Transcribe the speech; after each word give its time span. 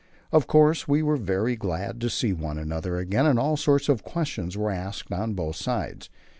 Of 0.31 0.47
course 0.47 0.87
we 0.87 1.03
were 1.03 1.15
very 1.15 1.55
glad 1.55 2.01
to 2.01 2.09
see 2.09 2.33
one 2.33 2.57
another 2.57 2.97
again 2.97 3.27
and 3.27 3.37
all 3.37 3.55
sorts 3.55 3.87
of 3.87 4.03
questions 4.03 4.57
were 4.57 4.71
asked 4.71 5.11
on 5.13 5.35
both 5.35 5.57
sides. 5.57 6.09